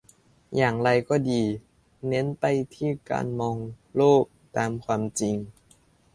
[0.55, 1.41] อย่างไรก็ดี
[2.07, 3.57] เน้นไปที่การมอง
[3.95, 4.23] โลก
[4.57, 5.35] ตามความจริง